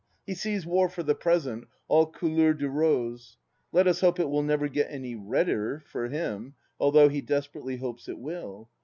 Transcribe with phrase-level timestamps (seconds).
[0.25, 3.37] He sees war, for the present, all couleur de rose.
[3.71, 8.09] Let us hope it will never get any redder— ^for him— although he desperately hopes
[8.09, 8.67] it wUl.